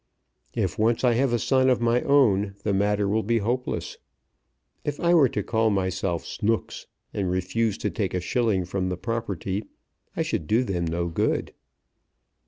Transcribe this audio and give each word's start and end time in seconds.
If 0.55 0.79
once 0.79 1.03
I 1.03 1.13
have 1.13 1.31
a 1.31 1.37
son 1.37 1.69
of 1.69 1.79
my 1.79 2.01
own 2.01 2.55
the 2.63 2.73
matter 2.73 3.07
will 3.07 3.21
be 3.21 3.37
hopeless. 3.37 3.99
If 4.83 4.99
I 4.99 5.13
were 5.13 5.29
to 5.29 5.43
call 5.43 5.69
myself 5.69 6.25
Snooks, 6.25 6.87
and 7.13 7.29
refused 7.29 7.81
to 7.81 7.91
take 7.91 8.15
a 8.15 8.19
shilling 8.19 8.65
from 8.65 8.89
the 8.89 8.97
property, 8.97 9.63
I 10.17 10.23
should 10.23 10.47
do 10.47 10.63
them 10.63 10.85
no 10.85 11.07
good. 11.07 11.53